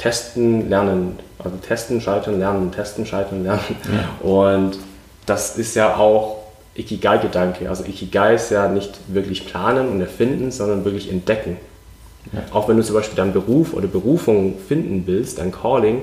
[0.01, 1.19] testen, lernen.
[1.37, 3.61] Also testen, scheitern, lernen, testen, scheitern, lernen.
[3.85, 4.27] Ja.
[4.27, 4.77] Und
[5.25, 6.37] das ist ja auch
[6.75, 7.69] Ikigai-Gedanke.
[7.69, 11.57] Also Ikigai ist ja nicht wirklich planen und erfinden, sondern wirklich entdecken.
[12.33, 12.41] Ja.
[12.51, 16.01] Auch wenn du zum Beispiel deinen Beruf oder Berufung finden willst, dein Calling,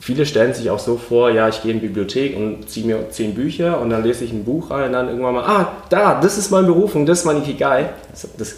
[0.00, 3.10] viele stellen sich auch so vor, ja, ich gehe in die Bibliothek und ziehe mir
[3.10, 6.20] zehn Bücher und dann lese ich ein Buch rein und dann irgendwann mal, ah, da,
[6.20, 7.90] das ist meine Berufung, das ist mein Ikigai.
[8.10, 8.56] Das, das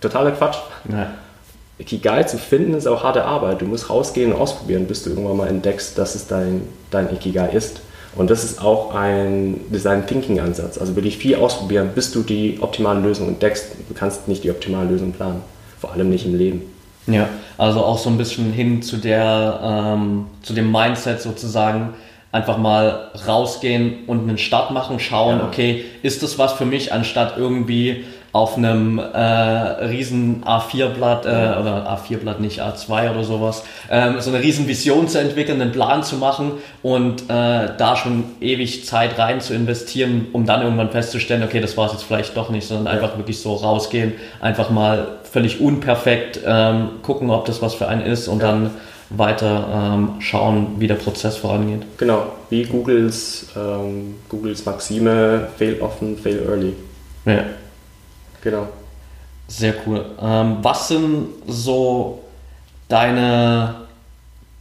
[0.00, 0.58] totaler Quatsch.
[0.88, 1.12] Ja.
[1.82, 3.60] Ikigai zu finden ist auch harte Arbeit.
[3.60, 7.50] Du musst rausgehen und ausprobieren, bis du irgendwann mal entdeckst, dass es dein, dein Ikigai
[7.50, 7.80] ist.
[8.14, 10.78] Und das ist auch ein Design Thinking Ansatz.
[10.78, 13.66] Also wirklich viel ausprobieren, bis du die optimale Lösung entdeckst.
[13.88, 15.42] Du kannst nicht die optimale Lösung planen.
[15.80, 16.62] Vor allem nicht im Leben.
[17.08, 21.94] Ja, also auch so ein bisschen hin zu der, ähm, zu dem Mindset sozusagen,
[22.30, 25.46] einfach mal rausgehen und einen Start machen, schauen, ja.
[25.46, 31.86] okay, ist das was für mich, anstatt irgendwie auf einem äh, riesen A4-Blatt äh, oder
[31.86, 36.16] A4-Blatt nicht A2 oder sowas, ähm, so eine riesen Vision zu entwickeln, einen Plan zu
[36.16, 41.60] machen und äh, da schon ewig Zeit rein zu investieren, um dann irgendwann festzustellen, okay,
[41.60, 42.92] das war es jetzt vielleicht doch nicht, sondern ja.
[42.92, 48.02] einfach wirklich so rausgehen, einfach mal völlig unperfekt ähm, gucken, ob das was für einen
[48.02, 48.48] ist und ja.
[48.48, 48.70] dann
[49.10, 51.82] weiter ähm, schauen, wie der Prozess vorangeht.
[51.98, 56.72] Genau, wie Googles, ähm, Googles Maxime, fail often, fail early.
[57.26, 57.44] Ja.
[58.42, 58.68] Genau.
[59.48, 60.04] Sehr cool.
[60.20, 62.22] Ähm, was sind so
[62.88, 63.74] deine,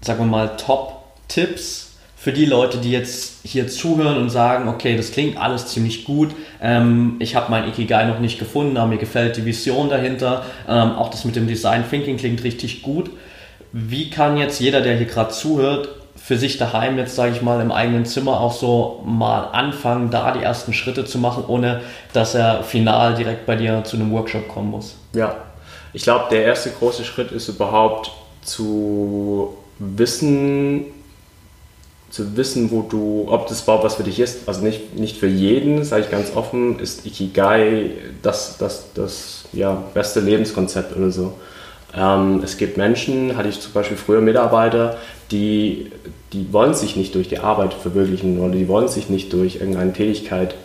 [0.02, 5.12] sagen wir mal, Top-Tipps für die Leute, die jetzt hier zuhören und sagen, okay, das
[5.12, 6.30] klingt alles ziemlich gut,
[6.62, 10.92] ähm, ich habe mein Ikigai noch nicht gefunden, aber mir gefällt die Vision dahinter, ähm,
[10.92, 13.10] auch das mit dem Design Thinking klingt richtig gut.
[13.72, 15.90] Wie kann jetzt jeder, der hier gerade zuhört,
[16.24, 20.32] für sich daheim jetzt, sage ich mal, im eigenen Zimmer auch so mal anfangen, da
[20.32, 21.82] die ersten Schritte zu machen, ohne
[22.14, 24.96] dass er final direkt bei dir zu einem Workshop kommen muss?
[25.14, 25.36] Ja,
[25.94, 28.12] ich glaube, der erste große Schritt ist überhaupt
[28.44, 30.86] zu wissen,
[32.12, 34.48] zu wissen, wo du, ob das überhaupt was für dich ist.
[34.48, 39.84] Also nicht, nicht für jeden, sage ich ganz offen, ist Ikigai das, das, das ja,
[39.94, 41.34] beste Lebenskonzept oder so.
[41.96, 44.98] Ähm, es gibt Menschen, hatte ich zum Beispiel früher Mitarbeiter,
[45.32, 45.92] die,
[46.34, 49.94] die wollen sich nicht durch die Arbeit verwirklichen oder die wollen sich nicht durch irgendeine
[49.94, 50.56] Tätigkeit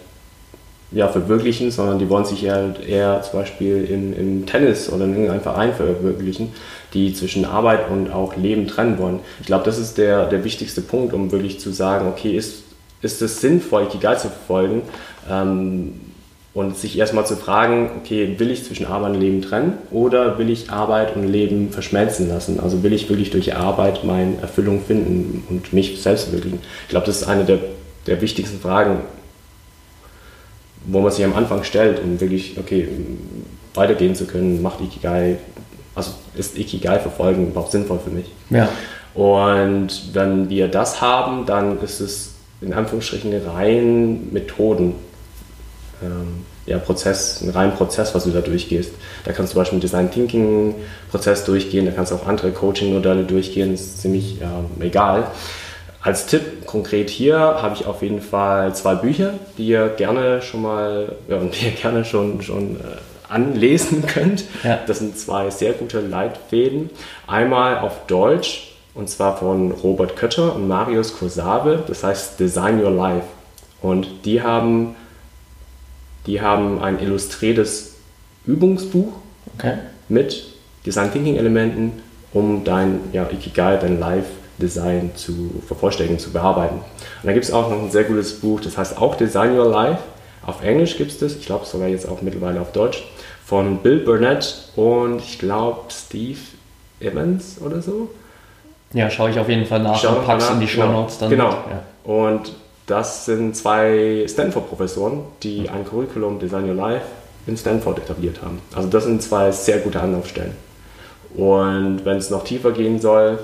[0.93, 5.13] ja, verwirklichen, sondern die wollen sich eher, eher zum Beispiel im, im Tennis oder in
[5.13, 6.53] irgendeinem Verein verwirklichen,
[6.95, 9.21] die zwischen Arbeit und auch Leben trennen wollen.
[9.41, 12.63] Ich glaube, das ist der, der wichtigste Punkt, um wirklich zu sagen, okay, ist,
[13.03, 14.83] ist es sinnvoll, Ikigai zu verfolgen
[15.29, 16.01] ähm,
[16.57, 20.49] und sich erstmal zu fragen, okay, will ich zwischen Arbeit und Leben trennen oder will
[20.49, 22.61] ich Arbeit und Leben verschmelzen lassen?
[22.61, 26.61] Also will ich wirklich durch Arbeit meine Erfüllung finden und mich selbst verwirklichen?
[26.85, 27.59] Ich glaube, das ist eine der,
[28.07, 29.01] der wichtigsten Fragen,
[30.87, 32.89] wo man sich am Anfang stellt, um wirklich, okay,
[33.75, 35.37] weitergehen zu können, macht Ikigai,
[35.95, 38.33] also ist Ikigai verfolgen überhaupt sinnvoll für mich.
[38.49, 38.71] Ja.
[39.13, 44.95] Und wenn wir das haben, dann ist es in Anführungsstrichen rein Methoden,
[46.67, 48.93] ja, Prozess, ein rein Prozess, was du da durchgehst.
[49.25, 50.75] Da kannst du zum Beispiel einen Design Thinking
[51.11, 55.29] Prozess durchgehen, da kannst du auch andere Coaching Modelle durchgehen, das ist ziemlich ja, egal.
[56.03, 60.63] Als Tipp konkret hier habe ich auf jeden Fall zwei Bücher, die ihr gerne schon
[60.63, 64.45] mal, ja, die ihr gerne schon, schon äh, anlesen könnt.
[64.63, 64.79] Ja.
[64.87, 66.91] Das sind zwei sehr gute Leitfäden.
[67.27, 72.91] Einmal auf Deutsch und zwar von Robert Kötter und Marius Kosabe, das heißt Design Your
[72.91, 73.27] Life.
[73.83, 74.97] Und die haben,
[76.27, 77.95] die haben ein illustriertes
[78.47, 79.13] Übungsbuch
[79.57, 79.79] okay.
[80.09, 80.45] mit
[80.85, 86.77] Design Thinking Elementen, um dein ja, Ikigai, dein Life Design zu vervollständigen, zu bearbeiten.
[86.77, 89.69] Und dann gibt es auch noch ein sehr gutes Buch, das heißt auch Design Your
[89.69, 90.03] Life.
[90.45, 93.05] Auf Englisch gibt es das, ich glaube sogar jetzt auch mittlerweile auf Deutsch,
[93.45, 96.39] von Bill Burnett und ich glaube Steve
[97.01, 98.11] Evans oder so.
[98.93, 101.31] Ja, schaue ich auf jeden Fall nach Schau und pack's in die Show Notes dann.
[101.31, 101.51] Genau.
[101.51, 101.83] Ja.
[102.05, 102.53] Und
[102.87, 107.07] das sind zwei Stanford-Professoren, die ein Curriculum Design Your Life
[107.47, 108.61] in Stanford etabliert haben.
[108.75, 110.53] Also das sind zwei sehr gute Anlaufstellen.
[111.35, 113.39] Und wenn es noch tiefer gehen soll,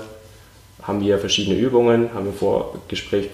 [0.81, 3.29] haben wir verschiedene Übungen, haben wir vor Gespräch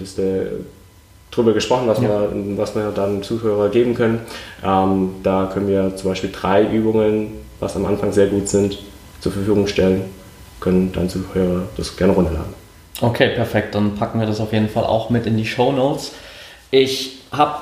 [1.31, 2.09] drüber gesprochen, was, ja.
[2.09, 4.21] wir, was wir dann Zuhörer geben können.
[4.63, 8.79] Ähm, da können wir zum Beispiel drei Übungen, was am Anfang sehr gut sind,
[9.19, 10.05] zur Verfügung stellen,
[10.59, 12.58] können dann Zuhörer das gerne runterladen.
[13.01, 13.75] Okay, perfekt.
[13.75, 16.11] Dann packen wir das auf jeden Fall auch mit in die Show Notes.
[16.71, 17.55] Ich habe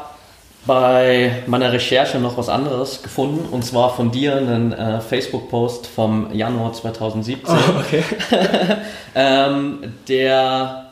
[0.66, 6.34] bei meiner Recherche noch was anderes gefunden und zwar von dir einen äh, Facebook-Post vom
[6.34, 8.04] Januar 2017, oh, okay.
[9.16, 10.88] ähm, der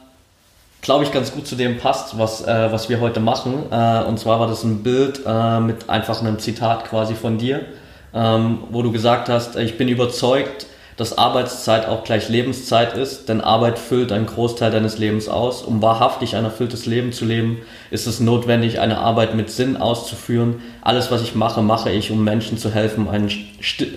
[0.81, 3.63] glaube ich ganz gut zu dem passt, was, äh, was wir heute machen.
[3.69, 7.65] Äh, und zwar war das ein Bild äh, mit einfach einem Zitat quasi von dir,
[8.13, 13.41] ähm, wo du gesagt hast, ich bin überzeugt, dass Arbeitszeit auch gleich Lebenszeit ist, denn
[13.41, 15.61] Arbeit füllt einen Großteil deines Lebens aus.
[15.61, 20.61] Um wahrhaftig ein erfülltes Leben zu leben, ist es notwendig, eine Arbeit mit Sinn auszuführen.
[20.81, 23.27] Alles, was ich mache, mache ich, um Menschen zu helfen, eine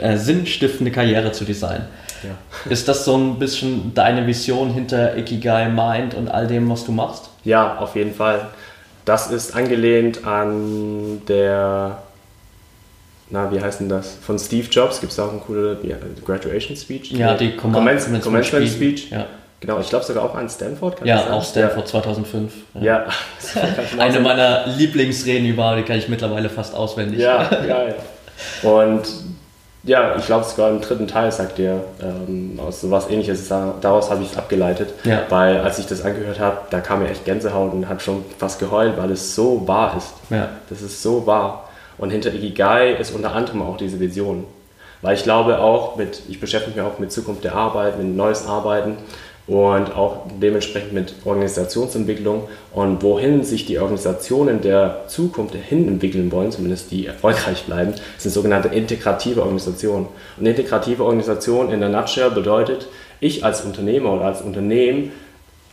[0.01, 1.87] äh, sinnstiftende Karriere zu designen.
[2.25, 2.31] Ja.
[2.71, 6.91] Ist das so ein bisschen deine Vision hinter Ikigai Mind und all dem, was du
[6.91, 7.31] machst?
[7.45, 8.49] Ja, auf jeden Fall.
[9.05, 12.03] Das ist angelehnt an der
[13.31, 14.17] na, wie heißt denn das?
[14.23, 15.79] Von Steve Jobs gibt es auch eine coole
[16.25, 17.13] Graduation Speech.
[17.13, 19.11] Ja, die Commencement, Commencement Speech.
[19.11, 19.27] Ja.
[19.61, 21.05] Genau, ich glaube sogar auch an Stanford.
[21.05, 21.87] ja, auch Stanford ja.
[21.87, 22.53] 2005.
[22.75, 23.07] Ja, ja.
[23.99, 27.19] eine meiner Lieblingsreden überhaupt, die kann ich mittlerweile fast auswendig.
[27.19, 27.95] Ja, ja, ja.
[28.71, 29.03] Und
[29.83, 33.49] ja, ich glaube sogar im dritten Teil sagt er ähm, aus sowas ähnliches.
[33.49, 35.23] Daraus habe ich es abgeleitet, ja.
[35.29, 38.61] weil als ich das angehört habe, da kam mir echt Gänsehaut und hat schon fast
[38.61, 40.15] geheult, weil es so wahr ist.
[40.31, 40.51] Ja.
[40.69, 41.68] Das ist so wahr.
[41.99, 44.45] Und hinter Ikigai ist unter anderem auch diese Vision.
[45.03, 48.47] Weil ich glaube auch mit, ich beschäftige mich auch mit Zukunft der Arbeit, mit neues
[48.47, 48.97] Arbeiten
[49.47, 56.53] und auch dementsprechend mit Organisationsentwicklung und wohin sich die Organisationen der Zukunft hin entwickeln wollen,
[56.53, 60.09] zumindest die erfolgreich bleiben, sind sogenannte integrative Organisationen.
[60.37, 62.89] Und integrative Organisation in der Nutshell bedeutet,
[63.21, 65.13] ich als Unternehmer oder als Unternehmen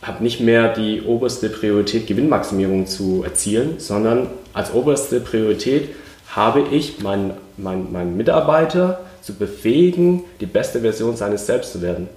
[0.02, 5.90] habe nicht mehr die oberste Priorität, Gewinnmaximierung zu erzielen, sondern als oberste Priorität
[6.36, 12.08] habe ich meinen, meinen, meinen Mitarbeiter zu befähigen, die beste Version seines Selbst zu werden.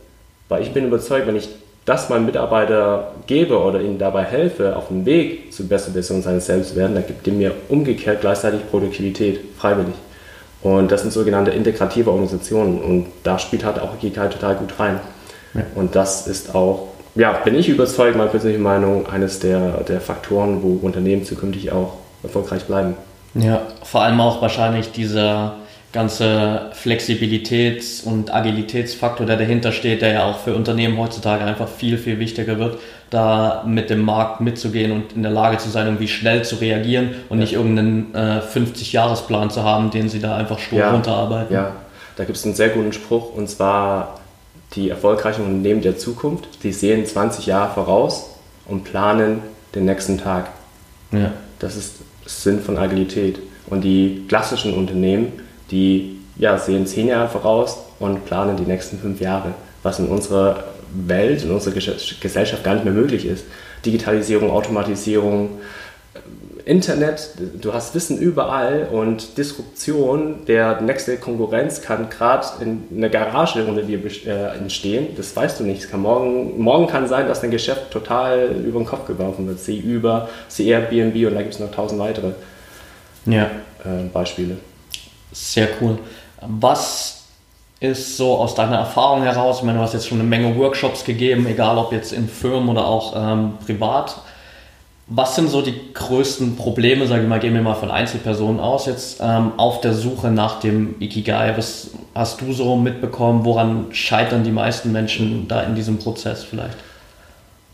[0.50, 1.50] Weil ich bin überzeugt, wenn ich
[1.86, 6.46] das meinem Mitarbeiter gebe oder ihm dabei helfe, auf dem Weg zur besten Version seines
[6.46, 9.96] Selbst zu werden, dann gibt er mir umgekehrt gleichzeitig Produktivität, freiwillig.
[10.62, 15.00] Und das sind sogenannte integrative Organisationen und da spielt halt auch Ikigai total gut rein.
[15.54, 15.62] Ja.
[15.76, 20.62] Und das ist auch, ja, bin ich überzeugt, meine persönliche Meinung, eines der, der Faktoren,
[20.62, 22.96] wo Unternehmen zukünftig auch erfolgreich bleiben.
[23.36, 25.56] Ja, vor allem auch wahrscheinlich dieser
[25.92, 31.98] ganze Flexibilitäts- und Agilitätsfaktor, der dahinter steht, der ja auch für Unternehmen heutzutage einfach viel,
[31.98, 32.78] viel wichtiger wird,
[33.10, 37.16] da mit dem Markt mitzugehen und in der Lage zu sein, irgendwie schnell zu reagieren
[37.30, 37.42] und ja.
[37.42, 40.92] nicht irgendeinen äh, 50-Jahres-Plan zu haben, den sie da einfach stur ja.
[40.92, 41.56] runterarbeiten.
[41.56, 41.72] Ja,
[42.18, 44.20] da gibt es einen sehr guten Spruch und zwar
[44.74, 48.30] die erfolgreichen Unternehmen der Zukunft, die sehen 20 Jahre voraus
[48.68, 49.42] und planen
[49.74, 50.50] den nächsten Tag.
[51.12, 51.32] Ja.
[51.58, 51.96] Das ist
[52.30, 53.40] Sinn von Agilität.
[53.68, 55.34] Und die klassischen Unternehmen,
[55.72, 60.64] die ja, sehen zehn Jahre voraus und planen die nächsten fünf Jahre, was in unserer
[60.94, 63.46] Welt, in unserer Gesellschaft gar nicht mehr möglich ist.
[63.86, 65.60] Digitalisierung, Automatisierung,
[66.70, 73.66] Internet, du hast Wissen überall und Disruption, der nächste Konkurrenz kann gerade in einer Garage
[73.66, 75.08] unter dir äh, entstehen.
[75.18, 75.90] Das weißt du nicht.
[75.90, 79.60] kann morgen, morgen kann sein, dass dein Geschäft total über den Kopf geworfen wird.
[79.60, 82.34] Sie über, sie Airbnb und da gibt es noch tausend weitere
[83.26, 83.46] ja.
[83.84, 84.58] äh, Beispiele.
[85.32, 85.98] Sehr cool.
[86.40, 87.24] Was
[87.80, 91.04] ist so aus deiner Erfahrung heraus, ich meine, du hast jetzt schon eine Menge Workshops
[91.04, 94.22] gegeben, egal ob jetzt in Firmen oder auch ähm, privat.
[95.12, 98.86] Was sind so die größten Probleme, sage ich mal, gehen wir mal von Einzelpersonen aus,
[98.86, 101.58] jetzt ähm, auf der Suche nach dem Ikigai?
[101.58, 103.44] Was hast du so mitbekommen?
[103.44, 106.78] Woran scheitern die meisten Menschen da in diesem Prozess vielleicht?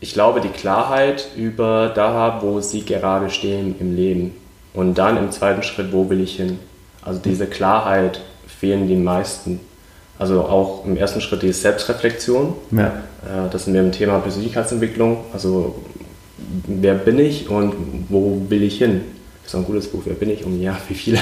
[0.00, 4.34] Ich glaube, die Klarheit über da, wo sie gerade stehen im Leben.
[4.72, 6.58] Und dann im zweiten Schritt, wo will ich hin?
[7.02, 9.60] Also diese Klarheit fehlen den meisten.
[10.18, 12.54] Also auch im ersten Schritt die Selbstreflexion.
[12.70, 12.86] Ja.
[12.86, 15.18] Äh, das sind wir im Thema Persönlichkeitsentwicklung.
[15.32, 15.76] Also
[16.66, 17.74] wer bin ich und
[18.08, 19.02] wo will ich hin?
[19.42, 21.18] Das ist ein gutes Buch, wer bin ich und ja, wie viele.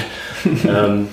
[0.67, 1.07] ähm,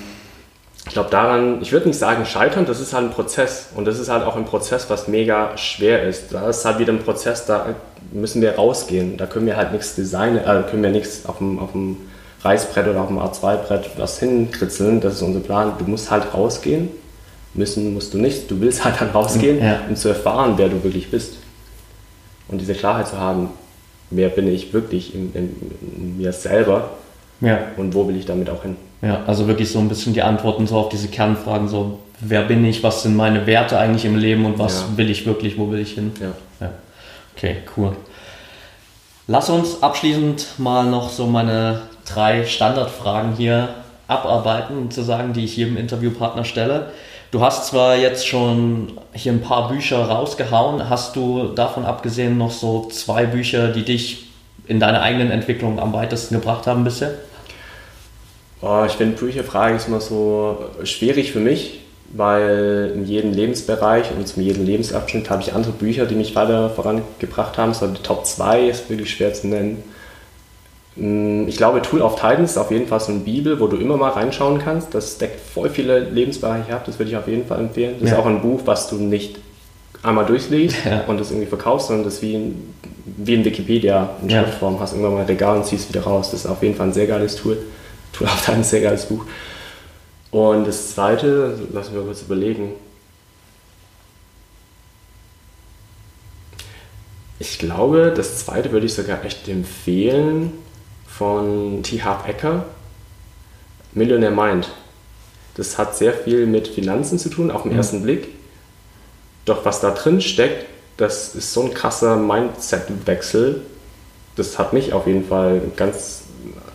[0.85, 3.99] ich glaube daran, ich würde nicht sagen scheitern, das ist halt ein Prozess und das
[3.99, 6.33] ist halt auch ein Prozess, was mega schwer ist.
[6.33, 7.73] Da ist halt wieder ein Prozess, da
[8.11, 11.59] müssen wir rausgehen, da können wir halt nichts designen, äh, können wir nichts auf dem,
[11.59, 11.97] auf dem
[12.43, 15.73] Reißbrett oder auf dem A2-Brett was hinkritzeln, das ist unser Plan.
[15.79, 16.89] Du musst halt rausgehen,
[17.53, 19.79] müssen musst du nicht, du willst halt dann rausgehen, ja.
[19.87, 21.35] um zu erfahren, wer du wirklich bist.
[22.49, 23.51] Und diese Klarheit zu haben,
[24.09, 25.55] wer bin ich wirklich in, in,
[25.97, 26.91] in mir selber
[27.41, 27.59] ja.
[27.77, 28.75] und wo will ich damit auch hin.
[29.01, 32.63] Ja, also wirklich so ein bisschen die Antworten so auf diese Kernfragen, so wer bin
[32.63, 34.97] ich, was sind meine Werte eigentlich im Leben und was ja.
[34.97, 36.11] will ich wirklich, wo will ich hin.
[36.21, 36.31] Ja.
[36.61, 36.73] ja.
[37.35, 37.95] Okay, cool.
[39.27, 43.69] Lass uns abschließend mal noch so meine drei Standardfragen hier
[44.07, 46.91] abarbeiten, zu sagen, die ich jedem Interviewpartner stelle.
[47.31, 52.51] Du hast zwar jetzt schon hier ein paar Bücher rausgehauen, hast du davon abgesehen noch
[52.51, 54.27] so zwei Bücher, die dich
[54.67, 57.15] in deiner eigenen Entwicklung am weitesten gebracht haben bisher?
[58.61, 61.79] Oh, ich finde Bücherfrage ist immer so schwierig für mich,
[62.13, 66.69] weil in jedem Lebensbereich und in jedem Lebensabschnitt habe ich andere Bücher, die mich weiter
[66.69, 67.73] vorangebracht haben.
[67.73, 69.83] So die Top 2 ist wirklich schwer zu nennen.
[70.95, 73.77] Mm, ich glaube, Tool of Titans ist auf jeden Fall so eine Bibel, wo du
[73.77, 74.93] immer mal reinschauen kannst.
[74.93, 76.83] Das deckt voll viele Lebensbereiche ab.
[76.85, 77.95] Das würde ich auf jeden Fall empfehlen.
[77.99, 78.15] Das ja.
[78.15, 79.39] ist auch ein Buch, was du nicht
[80.03, 81.05] einmal durchliest ja.
[81.07, 82.73] und das irgendwie verkaufst, sondern das wie in,
[83.05, 84.43] wie in Wikipedia in ja.
[84.43, 84.91] Schriftform hast.
[84.91, 86.31] Irgendwann mal ein Regal und ziehst wieder raus.
[86.31, 87.57] Das ist auf jeden Fall ein sehr geiles Tool.
[88.11, 89.25] Tool of Titans ist ein sehr geiles Buch.
[90.29, 92.73] Und das zweite, lassen wir kurz überlegen.
[97.39, 100.53] Ich glaube, das zweite würde ich sogar echt empfehlen
[101.17, 102.01] von T.
[102.01, 102.65] Harv Ecker,
[103.93, 104.69] Millionaire Mind.
[105.55, 107.77] Das hat sehr viel mit Finanzen zu tun, auf den mhm.
[107.77, 108.29] ersten Blick.
[109.45, 110.65] Doch was da drin steckt,
[110.97, 113.61] das ist so ein krasser Mindset-Wechsel.
[114.35, 116.23] Das hat mich auf jeden Fall eine ganz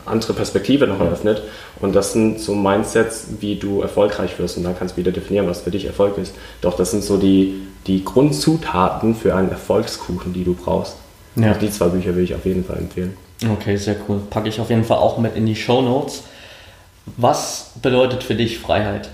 [0.04, 1.42] andere Perspektive noch eröffnet.
[1.80, 4.56] Und das sind so Mindsets, wie du erfolgreich wirst.
[4.56, 6.34] Und dann kannst du wieder definieren, was für dich Erfolg ist.
[6.60, 10.96] Doch das sind so die, die Grundzutaten für einen Erfolgskuchen, die du brauchst.
[11.36, 11.54] Ja.
[11.54, 13.16] die zwei Bücher will ich auf jeden Fall empfehlen.
[13.46, 14.20] Okay, sehr cool.
[14.30, 16.24] Packe ich auf jeden Fall auch mit in die Show Notes.
[17.16, 19.10] Was bedeutet für dich Freiheit?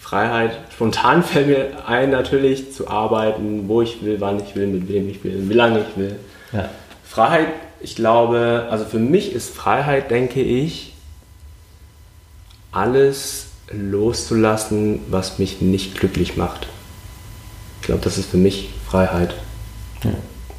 [0.00, 4.88] Freiheit, spontan fällt mir ein, natürlich zu arbeiten, wo ich will, wann ich will, mit
[4.88, 6.16] wem ich will, wie lange ich will.
[6.52, 6.70] Ja.
[7.04, 7.48] Freiheit,
[7.80, 10.94] ich glaube, also für mich ist Freiheit, denke ich,
[12.72, 16.68] alles loszulassen, was mich nicht glücklich macht.
[17.80, 19.34] Ich glaube, das ist für mich Freiheit.
[20.04, 20.10] Ja.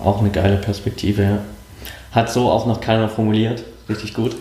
[0.03, 1.37] Auch eine geile Perspektive, ja.
[2.11, 3.63] Hat so auch noch keiner formuliert.
[3.87, 4.35] Richtig gut.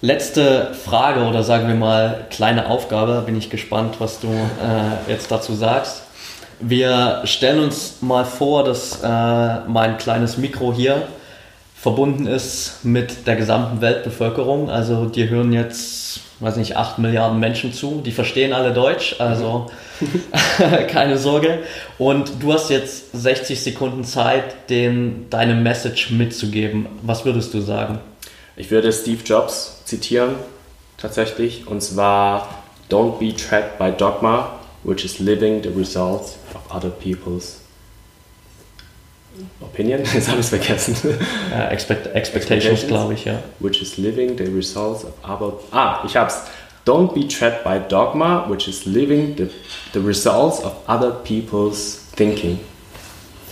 [0.00, 3.22] Letzte Frage oder sagen wir mal kleine Aufgabe.
[3.26, 6.02] Bin ich gespannt, was du äh, jetzt dazu sagst.
[6.60, 11.02] Wir stellen uns mal vor, dass äh, mein kleines Mikro hier
[11.80, 14.70] verbunden ist mit der gesamten Weltbevölkerung.
[14.70, 18.02] Also dir hören jetzt, weiß nicht, 8 Milliarden Menschen zu.
[18.04, 19.16] Die verstehen alle Deutsch.
[19.18, 19.70] Also
[20.88, 21.60] Keine Sorge.
[21.98, 26.86] Und du hast jetzt 60 Sekunden Zeit, den, deine Message mitzugeben.
[27.02, 27.98] Was würdest du sagen?
[28.56, 30.34] Ich würde Steve Jobs zitieren,
[30.96, 31.66] tatsächlich.
[31.66, 32.48] Und zwar,
[32.90, 37.60] Don't be trapped by dogma, which is living the results of other people's
[39.60, 40.96] Opinion, jetzt habe ich es vergessen.
[41.50, 43.38] Uh, expect, expectations, expectations glaube ich, ja.
[43.58, 45.54] Which is living the results of other.
[45.72, 46.42] Ah, ich hab's.
[46.84, 49.48] Don't be trapped by dogma, which is living the,
[49.92, 52.58] the results of other people's thinking.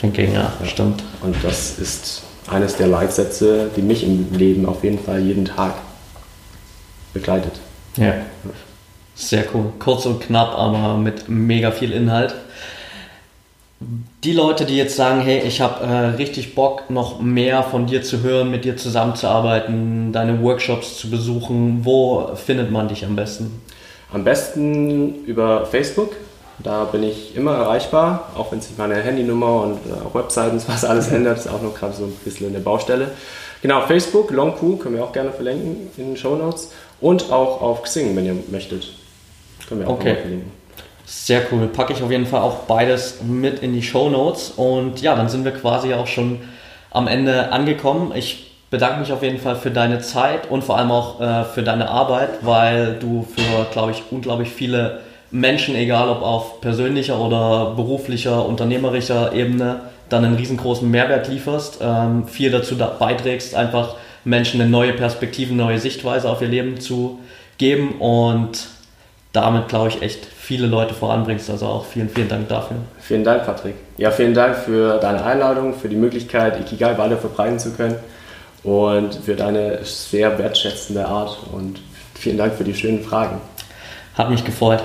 [0.00, 1.02] Thinking, ja, ja, stimmt.
[1.22, 5.74] Und das ist eines der Leitsätze, die mich im Leben auf jeden Fall jeden Tag
[7.12, 7.52] begleitet.
[7.96, 8.14] Ja.
[9.14, 9.72] Sehr cool.
[9.78, 12.34] Kurz und knapp, aber mit mega viel Inhalt.
[13.78, 18.02] Die Leute, die jetzt sagen, hey, ich habe äh, richtig Bock, noch mehr von dir
[18.02, 23.60] zu hören, mit dir zusammenzuarbeiten, deine Workshops zu besuchen, wo findet man dich am besten?
[24.12, 26.12] Am besten über Facebook.
[26.58, 31.08] Da bin ich immer erreichbar, auch wenn sich meine Handynummer und äh, Webseiten, was alles
[31.12, 33.10] ändert, ist auch noch gerade so ein bisschen eine Baustelle.
[33.60, 36.72] Genau, Facebook, LongQ, können wir auch gerne verlinken in den Show Notes.
[37.00, 38.94] Und auch auf Xing, wenn ihr möchtet.
[39.68, 40.14] Können wir auch okay.
[40.14, 40.50] verlinken.
[41.08, 41.68] Sehr cool.
[41.68, 44.50] Packe ich auf jeden Fall auch beides mit in die Show Notes.
[44.50, 46.40] Und ja, dann sind wir quasi auch schon
[46.90, 48.12] am Ende angekommen.
[48.14, 51.62] Ich bedanke mich auf jeden Fall für deine Zeit und vor allem auch äh, für
[51.62, 54.98] deine Arbeit, weil du für, glaube ich, unglaublich viele
[55.30, 62.26] Menschen, egal ob auf persönlicher oder beruflicher, unternehmerischer Ebene, dann einen riesengroßen Mehrwert lieferst, ähm,
[62.26, 63.94] viel dazu da beiträgst, einfach
[64.24, 67.20] Menschen eine neue Perspektive, eine neue Sichtweise auf ihr Leben zu
[67.58, 68.66] geben und
[69.32, 71.50] damit, glaube ich, echt viele Leute voranbringst.
[71.50, 72.76] Also auch vielen, vielen Dank dafür.
[73.00, 73.74] Vielen Dank, Patrick.
[73.96, 77.96] Ja, vielen Dank für deine Einladung, für die Möglichkeit, Ikigai weiter verbreiten zu können
[78.62, 81.80] und für deine sehr wertschätzende Art und
[82.14, 83.40] vielen Dank für die schönen Fragen.
[84.14, 84.84] Hat mich gefreut.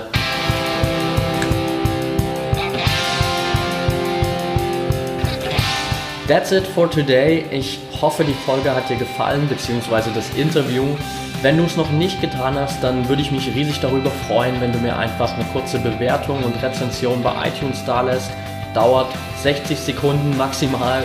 [6.27, 7.45] That's it for today.
[7.51, 10.85] Ich hoffe, die Folge hat dir gefallen, beziehungsweise das Interview.
[11.41, 14.71] Wenn du es noch nicht getan hast, dann würde ich mich riesig darüber freuen, wenn
[14.71, 18.29] du mir einfach eine kurze Bewertung und Rezension bei iTunes da lässt.
[18.75, 19.07] Dauert
[19.41, 21.03] 60 Sekunden maximal.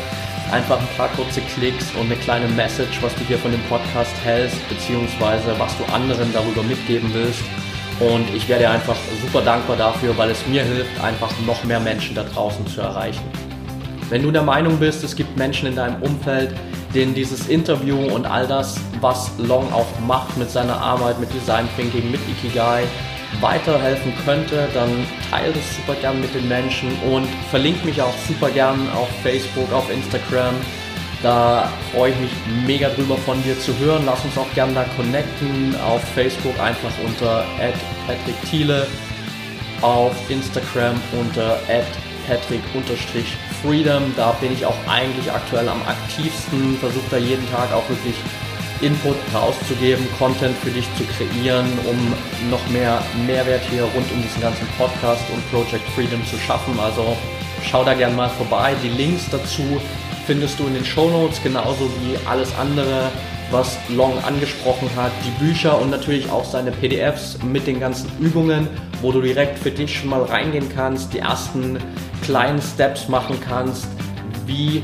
[0.53, 4.13] Einfach ein paar kurze Klicks und eine kleine Message, was du hier von dem Podcast
[4.25, 7.41] hältst, beziehungsweise was du anderen darüber mitgeben willst.
[7.99, 12.15] Und ich werde einfach super dankbar dafür, weil es mir hilft, einfach noch mehr Menschen
[12.15, 13.25] da draußen zu erreichen.
[14.11, 16.55] Wenn du der Meinung bist, es gibt Menschen in deinem Umfeld,
[16.97, 21.69] denen dieses Interview und all das, was Long auch macht mit seiner Arbeit, mit Design
[21.77, 22.85] Thinking, mit Ikigai,
[23.41, 24.91] weiterhelfen könnte, dann
[25.31, 29.71] teile das super gern mit den Menschen und verlinke mich auch super gern auf Facebook,
[29.73, 30.55] auf Instagram.
[31.23, 32.31] Da freue ich mich
[32.67, 34.05] mega drüber von dir zu hören.
[34.07, 35.75] Lass uns auch gern da connecten.
[35.87, 37.45] Auf Facebook einfach unter
[38.07, 38.87] Patrick Thiele,
[39.83, 41.59] auf Instagram unter
[43.57, 44.15] Patrick-Freedom.
[44.17, 48.15] Da bin ich auch eigentlich aktuell am aktivsten, versuche da jeden Tag auch wirklich
[48.83, 54.43] Input rauszugeben, Content für dich zu kreieren, um noch mehr Mehrwert hier rund um diesen
[54.43, 56.79] ganzen Podcast und Project Freedom zu schaffen.
[56.79, 57.17] Also
[57.65, 58.75] schau da gerne mal vorbei.
[58.83, 59.63] Die Links dazu
[60.27, 63.11] findest du in den Show Notes, genauso wie alles andere,
[63.51, 68.69] was Long angesprochen hat, die Bücher und natürlich auch seine PDFs mit den ganzen Übungen,
[69.01, 71.79] wo du direkt für dich schon mal reingehen kannst, die ersten
[72.27, 73.87] kleinen Steps machen kannst,
[74.47, 74.83] wie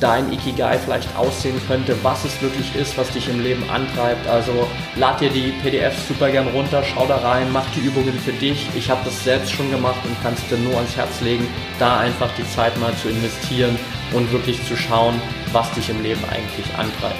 [0.00, 4.28] dein Ikigai vielleicht aussehen könnte, was es wirklich ist, was dich im Leben antreibt.
[4.28, 4.52] Also
[4.96, 8.68] lad dir die PDFs super gern runter, schau da rein, mach die Übungen für dich.
[8.76, 11.46] Ich habe das selbst schon gemacht und kann es dir nur ans Herz legen,
[11.80, 13.76] da einfach die Zeit mal zu investieren
[14.12, 15.20] und wirklich zu schauen,
[15.52, 17.18] was dich im Leben eigentlich antreibt.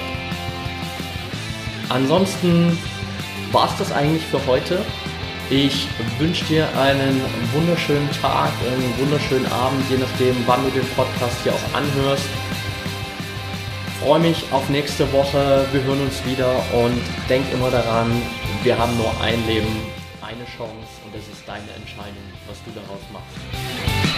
[1.89, 2.77] Ansonsten
[3.51, 4.79] war es das eigentlich für heute.
[5.51, 5.87] Ich
[6.19, 7.19] wünsche dir einen
[7.53, 12.27] wunderschönen Tag, einen wunderschönen Abend, je nachdem, wann du den Podcast hier auch anhörst.
[13.99, 15.65] Freue mich auf nächste Woche.
[15.71, 18.11] Wir hören uns wieder und denk immer daran,
[18.61, 19.75] wir haben nur ein Leben,
[20.21, 24.08] eine Chance und es ist deine Entscheidung, was du daraus machst.